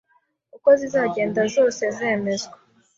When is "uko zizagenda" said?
0.55-1.41